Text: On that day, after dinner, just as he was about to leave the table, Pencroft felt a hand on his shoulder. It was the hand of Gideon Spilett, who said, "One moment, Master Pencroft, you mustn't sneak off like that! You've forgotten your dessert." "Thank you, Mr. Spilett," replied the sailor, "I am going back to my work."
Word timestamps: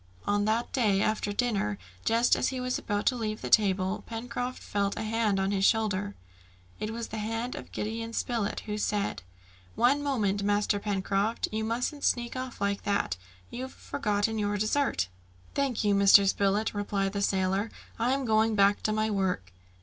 On 0.25 0.45
that 0.45 0.73
day, 0.73 0.99
after 0.99 1.31
dinner, 1.31 1.77
just 2.05 2.35
as 2.35 2.47
he 2.47 2.59
was 2.59 2.79
about 2.79 3.05
to 3.05 3.15
leave 3.15 3.43
the 3.43 3.51
table, 3.51 4.03
Pencroft 4.07 4.57
felt 4.63 4.97
a 4.97 5.03
hand 5.03 5.39
on 5.39 5.51
his 5.51 5.63
shoulder. 5.63 6.15
It 6.79 6.89
was 6.89 7.09
the 7.09 7.19
hand 7.19 7.53
of 7.53 7.71
Gideon 7.71 8.11
Spilett, 8.13 8.61
who 8.61 8.79
said, 8.79 9.21
"One 9.75 10.01
moment, 10.01 10.41
Master 10.41 10.79
Pencroft, 10.79 11.49
you 11.51 11.63
mustn't 11.63 12.03
sneak 12.03 12.35
off 12.35 12.59
like 12.59 12.81
that! 12.81 13.15
You've 13.51 13.73
forgotten 13.73 14.39
your 14.39 14.57
dessert." 14.57 15.07
"Thank 15.53 15.83
you, 15.83 15.93
Mr. 15.93 16.27
Spilett," 16.27 16.73
replied 16.73 17.13
the 17.13 17.21
sailor, 17.21 17.69
"I 17.99 18.11
am 18.11 18.25
going 18.25 18.55
back 18.55 18.81
to 18.81 18.91
my 18.91 19.11
work." 19.11 19.53